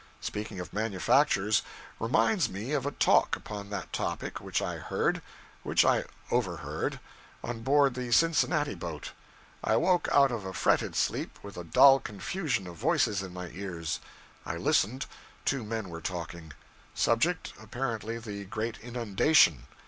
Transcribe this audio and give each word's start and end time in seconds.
Speaking 0.19 0.59
of 0.59 0.73
manufactures 0.73 1.61
reminds 1.99 2.49
me 2.49 2.73
of 2.73 2.87
a 2.87 2.91
talk 2.91 3.35
upon 3.35 3.69
that 3.69 3.93
topic 3.93 4.39
which 4.41 4.59
I 4.59 4.77
heard 4.77 5.21
which 5.61 5.85
I 5.85 6.05
overheard 6.31 6.99
on 7.43 7.61
board 7.61 7.93
the 7.93 8.11
Cincinnati 8.11 8.73
boat. 8.73 9.11
I 9.63 9.73
awoke 9.73 10.07
out 10.11 10.31
of 10.31 10.43
a 10.43 10.53
fretted 10.53 10.95
sleep, 10.95 11.37
with 11.43 11.55
a 11.55 11.63
dull 11.63 11.99
confusion 11.99 12.65
of 12.65 12.77
voices 12.77 13.21
in 13.21 13.31
my 13.31 13.49
ears. 13.49 13.99
I 14.43 14.55
listened 14.57 15.05
two 15.45 15.63
men 15.63 15.87
were 15.89 16.01
talking; 16.01 16.53
subject, 16.95 17.53
apparently, 17.59 18.17
the 18.17 18.45
great 18.45 18.79
inundation. 18.79 19.67